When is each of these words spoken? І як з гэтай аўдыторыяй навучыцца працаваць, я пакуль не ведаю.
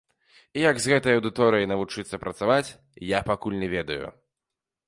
І 0.59 0.63
як 0.63 0.79
з 0.85 0.91
гэтай 0.91 1.17
аўдыторыяй 1.17 1.69
навучыцца 1.73 2.21
працаваць, 2.25 2.75
я 3.17 3.23
пакуль 3.31 3.61
не 3.67 3.71
ведаю. 3.79 4.03